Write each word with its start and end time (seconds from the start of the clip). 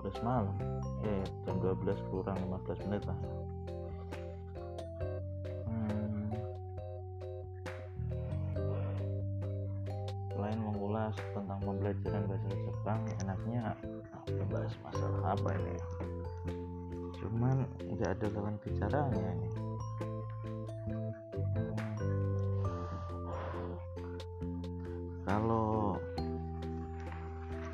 12 0.00 0.24
malam. 0.24 0.56
Eh 1.04 1.20
jam 1.44 1.60
12 1.60 2.08
kurang 2.08 2.40
15 2.48 2.88
menit 2.88 3.04
lah. 3.04 3.18
Hmm, 5.68 6.32
selain 10.32 10.60
mengulas 10.64 11.12
tentang 11.36 11.60
pembelajaran 11.60 12.22
bahasa 12.24 12.48
Jepang 12.48 13.00
enaknya 13.20 13.62
membahas 14.32 14.72
masalah 14.88 15.36
apa 15.36 15.50
ini? 15.60 15.76
Cuman 17.20 17.68
nggak 17.92 18.10
ada 18.16 18.26
lawan 18.32 18.56
bicaranya. 18.64 19.30
Ini 19.36 19.48
kalau 25.28 25.89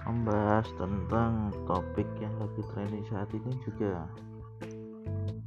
membahas 0.06 0.70
tentang 0.78 1.50
topik 1.66 2.06
yang 2.22 2.30
lagi 2.38 2.62
trending 2.70 3.02
saat 3.10 3.26
ini 3.34 3.52
juga. 3.66 4.06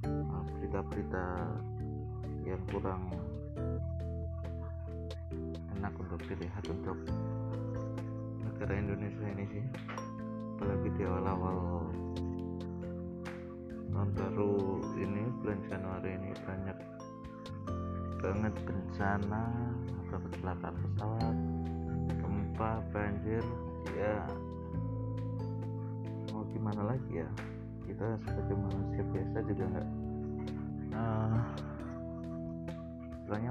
Uh, 0.03 0.43
berita-berita 0.59 1.25
yang 2.43 2.59
kurang 2.67 3.07
enak 5.79 5.95
untuk 5.95 6.19
dilihat 6.27 6.63
untuk 6.67 6.99
negara 8.43 8.73
Indonesia 8.75 9.27
ini 9.31 9.45
sih. 9.47 9.65
Apalagi 10.59 10.91
di 10.99 11.03
awal-awal 11.07 11.87
tahun 13.95 14.15
baru 14.15 14.55
ini 14.95 15.23
bulan 15.39 15.59
Januari 15.67 16.09
ini 16.15 16.31
banyak 16.47 16.77
banget 18.19 18.53
bencana 18.63 19.43
atau 20.07 20.19
kecelakaan 20.23 20.75
pesawat 20.83 21.35
gempa 22.19 22.71
banjir 22.95 23.43
ya 23.95 24.23
gimana 26.59 26.91
lagi 26.91 27.23
ya? 27.23 27.29
Kita 27.87 28.19
sebagai 28.27 28.55
manusia 28.59 29.03
biasa 29.15 29.37
juga 29.47 29.63
nggak 29.71 29.87
uh, 30.91 31.39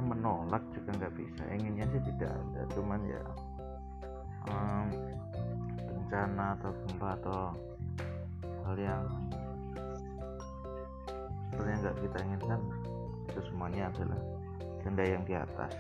menolak 0.05 0.61
juga 0.77 0.91
nggak 0.93 1.15
bisa. 1.17 1.43
Inginnya 1.49 1.89
sih 1.89 2.05
tidak 2.13 2.37
ada 2.37 2.63
cuman 2.77 3.01
ya 3.09 3.25
um, 4.53 4.87
bencana 5.89 6.53
atau 6.61 6.71
gempa 6.85 7.09
atau 7.17 7.41
hal 8.69 8.77
yang 8.77 9.05
sebenarnya 11.49 11.77
nggak 11.81 11.97
kita 12.05 12.19
inginkan 12.29 12.61
itu 13.25 13.41
semuanya 13.49 13.89
adalah 13.89 14.21
ganda 14.85 15.05
yang 15.09 15.25
di 15.25 15.33
atas. 15.33 15.73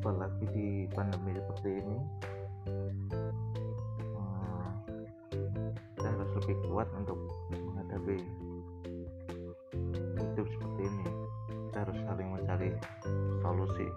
Apalagi 0.00 0.44
di 0.56 0.68
pandemi 0.96 1.36
seperti 1.36 1.76
ini 1.84 1.98
kita 5.96 6.06
harus 6.08 6.30
lebih 6.40 6.56
kuat 6.68 6.88
untuk 6.96 7.18
menghadapi 7.52 8.16
hidup 10.20 10.46
seperti 10.56 10.82
ini. 10.88 11.06
Kita 11.70 11.76
harus 11.84 11.98
saling 12.08 12.28
mencari 12.32 12.70
solusi. 13.44 13.88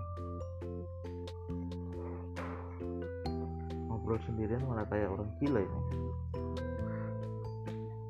Ngobrol 3.87 4.19
sendirian 4.27 4.63
malah 4.67 4.83
kayak 4.91 5.07
orang 5.11 5.29
gila 5.39 5.61
ini. 5.63 5.81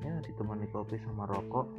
Ya 0.01 0.13
ditemani 0.25 0.65
kopi 0.73 0.97
sama 1.05 1.29
rokok. 1.29 1.69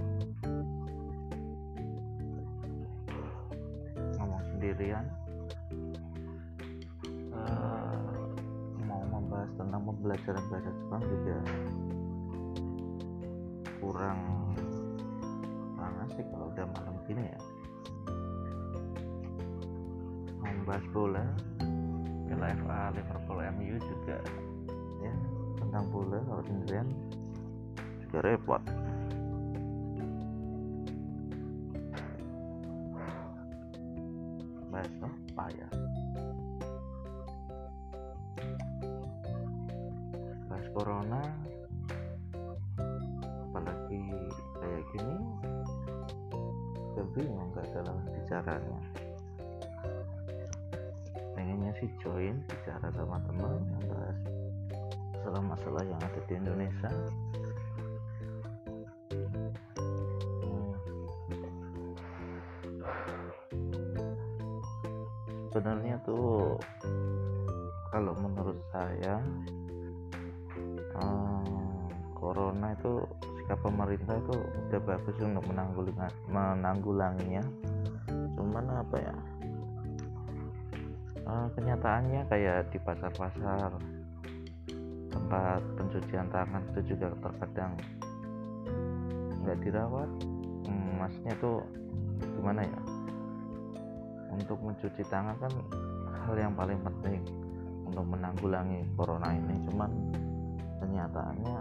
Ngomong 4.14 4.42
sendirian 4.54 5.06
tentang 9.74 9.90
pembelajaran 9.90 10.44
bahasa 10.54 10.70
Jepang 10.70 11.02
juga 11.02 11.36
kurang 13.82 14.20
kurang 15.74 15.94
asik 16.06 16.26
kalau 16.30 16.46
udah 16.54 16.66
malam 16.78 16.94
gini 17.10 17.26
ya. 17.26 17.38
Membahas 20.46 20.86
bola 20.94 21.26
Piala 22.30 22.54
FA 22.54 22.94
Liverpool 22.94 23.38
MU 23.58 23.74
juga 23.82 24.22
ya 25.02 25.14
tentang 25.58 25.90
bola 25.90 26.22
kalau 26.22 26.42
sendirian 26.46 26.86
juga 27.98 28.30
repot. 28.30 28.62
Bahas 34.70 34.94
apa 35.02 35.44
ya 35.50 35.68
corona 40.74 41.22
apalagi 43.46 44.02
kayak 44.58 44.82
gini 44.90 45.16
gue 46.94 47.06
bingung 47.14 47.50
nggak 47.54 47.66
dalam 47.74 47.98
bicaranya. 48.10 48.80
Pengennya 51.34 51.70
sih 51.78 51.90
join 52.02 52.42
bicara 52.50 52.90
sama 52.94 53.18
teman 53.26 53.62
yang 53.66 53.84
bahas 53.90 54.18
masalah-masalah 55.14 55.82
yang 55.86 56.00
ada 56.02 56.20
di 56.26 56.34
Indonesia. 56.38 56.90
Sebenarnya 65.54 65.96
tuh 66.02 66.58
kalau 67.94 68.12
menurut 68.18 68.58
saya 68.74 69.22
hmm, 70.98 72.14
corona 72.14 72.72
itu 72.72 73.04
sikap 73.44 73.60
pemerintah 73.60 74.16
itu 74.16 74.34
udah 74.40 74.80
bagus 74.88 75.16
untuk 75.20 75.44
menanggulangi 75.52 76.16
menanggulanginya. 76.32 77.44
Cuman 78.34 78.64
apa 78.72 78.96
ya? 78.96 79.16
Uh, 81.24 81.48
kenyataannya 81.56 82.24
kayak 82.28 82.68
di 82.72 82.78
pasar-pasar 82.80 83.72
tempat 85.12 85.60
pencucian 85.76 86.28
tangan 86.28 86.60
itu 86.72 86.96
juga 86.96 87.12
terkadang 87.20 87.76
nggak 89.44 89.60
dirawat. 89.60 90.10
Hmm, 90.64 91.04
maksudnya 91.04 91.34
tuh 91.36 91.60
gimana 92.40 92.64
ya? 92.64 92.80
Untuk 94.32 94.56
mencuci 94.64 95.04
tangan 95.12 95.36
kan 95.36 95.52
hal 96.24 96.34
yang 96.40 96.56
paling 96.56 96.80
penting 96.80 97.20
untuk 97.84 98.04
menanggulangi 98.08 98.88
corona 98.96 99.28
ini. 99.36 99.60
Cuman 99.68 99.90
kenyataannya 100.94 101.58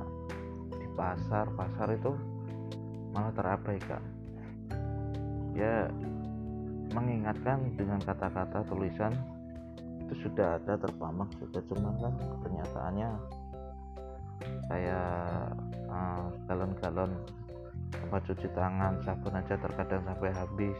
di 0.77 0.87
pasar 0.93 1.49
pasar 1.57 1.89
itu 1.97 2.13
malah 3.09 3.33
terabaikan 3.33 4.01
ya 5.57 5.89
mengingatkan 6.93 7.73
dengan 7.73 7.97
kata-kata 8.05 8.61
tulisan 8.69 9.09
itu 10.05 10.29
sudah 10.29 10.61
ada 10.61 10.77
terpamak 10.77 11.33
juga 11.41 11.65
cuman 11.73 11.97
kan 11.97 12.13
kenyataannya 12.45 13.09
kayak 14.69 15.57
uh, 15.89 16.29
galon-galon 16.45 17.09
tempat 17.89 18.21
cuci 18.29 18.47
tangan 18.53 19.01
sabun 19.01 19.33
aja 19.33 19.55
terkadang 19.57 20.01
sampai 20.05 20.29
habis. 20.33 20.79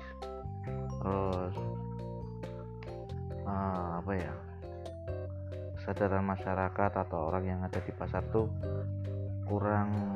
Terus 1.02 1.56
uh, 3.46 3.90
apa 4.02 4.12
ya 4.14 4.34
kesadaran 5.84 6.24
masyarakat 6.24 6.92
atau 6.96 7.28
orang 7.28 7.44
yang 7.44 7.60
ada 7.60 7.76
di 7.84 7.92
pasar 7.92 8.24
tuh 8.32 8.48
kurang 9.44 10.16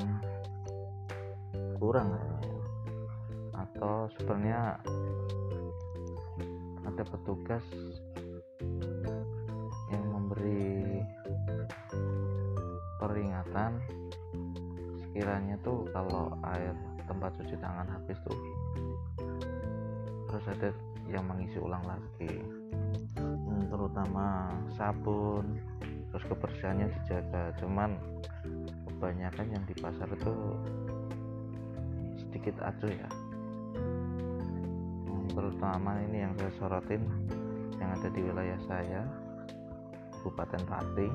kurang 1.76 2.16
kayaknya. 2.16 2.56
atau 3.52 4.08
sebenarnya 4.16 4.80
ada 6.88 7.02
petugas 7.04 7.60
yang 9.92 10.04
memberi 10.08 11.04
peringatan 12.96 13.76
sekiranya 15.04 15.60
tuh 15.60 15.84
kalau 15.92 16.32
air 16.48 16.72
tempat 17.04 17.36
cuci 17.44 17.60
tangan 17.60 17.92
habis 17.92 18.16
tuh 18.24 18.40
harus 20.32 20.48
ada 20.48 20.72
yang 21.12 21.28
mengisi 21.28 21.60
ulang 21.60 21.84
lagi 21.84 22.40
terutama 23.68 24.52
sabun 24.74 25.60
terus 26.10 26.24
kebersihannya 26.28 26.88
dijaga. 26.88 27.52
Cuman 27.60 28.00
kebanyakan 28.88 29.46
yang 29.52 29.64
di 29.68 29.74
pasar 29.76 30.08
itu 30.08 30.34
sedikit 32.18 32.58
acuh 32.64 32.92
ya. 32.92 33.10
Hmm, 35.06 35.28
terutama 35.30 36.00
ini 36.08 36.24
yang 36.24 36.32
saya 36.40 36.52
sorotin 36.58 37.04
yang 37.78 37.94
ada 37.94 38.08
di 38.10 38.20
wilayah 38.24 38.60
saya 38.66 39.02
Kabupaten 40.18 40.62
Pati. 40.66 41.08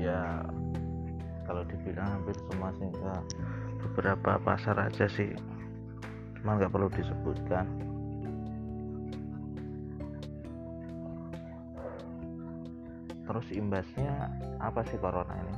Ya 0.00 0.48
kalau 1.50 1.66
dibilang 1.66 2.06
hampir 2.06 2.38
semua 2.46 2.70
sih 2.78 2.86
enggak 2.86 3.22
beberapa 3.82 4.38
pasar 4.38 4.78
aja 4.78 5.10
sih 5.10 5.34
cuma 6.38 6.56
nggak 6.56 6.70
perlu 6.70 6.86
disebutkan 6.94 7.66
terus 13.30 13.46
imbasnya 13.54 14.26
apa 14.58 14.82
sih 14.90 14.98
corona 14.98 15.30
ini? 15.38 15.56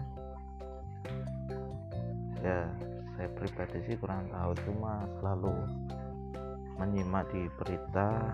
Ya 2.44 2.68
saya 3.16 3.28
pribadi 3.32 3.80
sih 3.88 3.96
kurang 3.96 4.28
tahu. 4.28 4.52
Cuma 4.68 5.08
selalu 5.16 5.56
menyimak 6.76 7.32
di 7.32 7.48
berita 7.56 8.28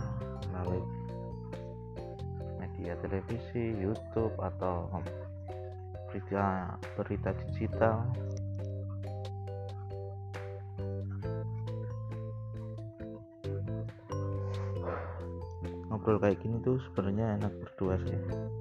melalui 0.50 0.82
media 2.58 2.98
televisi, 2.98 3.78
YouTube 3.78 4.34
atau 4.42 4.90
berita 6.10 6.74
berita 6.98 7.30
digital. 7.46 8.10
Ngobrol 15.86 16.18
kayak 16.18 16.42
gini 16.42 16.58
tuh 16.66 16.82
sebenarnya 16.90 17.38
enak 17.38 17.54
berdua 17.62 18.02
sih 18.02 18.57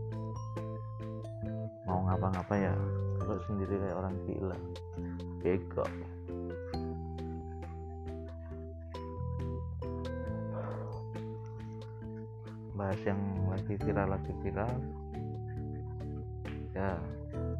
ngapa-ngapa 2.07 2.55
ya. 2.55 2.73
Kalau 3.19 3.35
sendiri 3.43 3.75
kayak 3.75 3.97
orang 3.99 4.15
gila. 4.23 4.57
Bego. 5.43 5.83
Bahas 12.79 12.99
yang 13.03 13.19
lagi 13.51 13.73
viral 13.83 14.07
lagi 14.07 14.31
viral. 14.39 14.75
Ya 16.71 16.95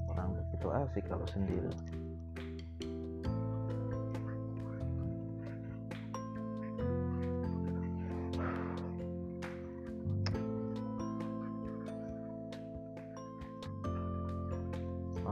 orang 0.08 0.32
begitu 0.40 0.68
asik 0.72 1.06
kalau 1.12 1.28
sendiri 1.28 1.74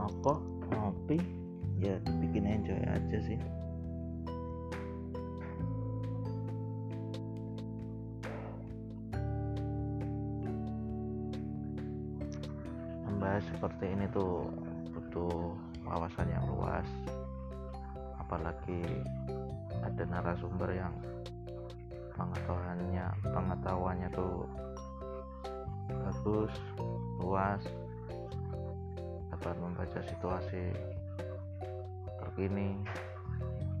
apa 0.06 0.38
ngopi 0.70 1.18
ya 1.82 1.98
bikin 2.22 2.46
enjoy 2.46 2.78
aja 2.86 3.18
sih. 3.26 3.40
Membahas 13.02 13.42
seperti 13.50 13.84
ini 13.98 14.06
tuh 14.14 14.46
butuh 14.94 15.58
wawasan 15.82 16.30
yang 16.30 16.46
luas. 16.46 16.86
Apalagi 18.22 18.82
ada 19.82 20.02
narasumber 20.06 20.70
yang 20.70 20.94
pengetahuannya 22.16 23.06
pengetahuannya 23.28 24.08
tuh 24.14 24.48
bagus 25.86 26.54
luas 27.20 27.62
dapat 29.46 29.62
membaca 29.62 30.00
situasi 30.02 30.74
terkini 32.18 32.82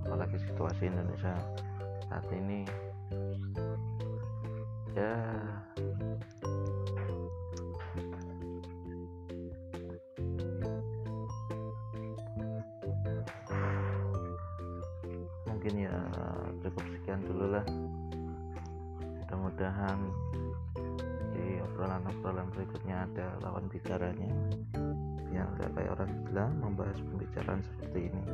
apalagi 0.06 0.38
situasi 0.46 0.86
Indonesia 0.86 1.34
saat 2.06 2.22
ini. 2.30 2.62
Ya 4.94 5.18
mungkin 15.50 15.74
ya 15.82 15.98
cukup 16.62 16.86
sekian 16.94 17.26
dulu 17.26 17.58
lah. 17.58 17.66
Mudah-mudahan 19.02 19.98
di 21.34 21.58
obrolan-obrolan 21.58 22.54
berikutnya 22.54 23.02
ada 23.10 23.34
lawan 23.42 23.66
bicaranya 23.66 24.30
yang 25.36 25.50
kayak 25.76 25.92
orang 25.92 26.10
gila 26.24 26.46
membahas 26.56 26.98
pembicaraan 27.04 27.60
seperti 27.60 28.08
ini. 28.08 28.24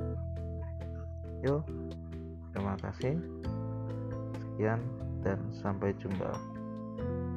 Yuk 1.42 1.62
terima 2.54 2.78
kasih. 2.78 3.18
Sekian 4.38 4.80
dan 5.26 5.38
sampai 5.58 5.90
jumpa. 5.98 6.30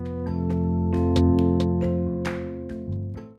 thank 0.06 0.54
you 0.54 0.65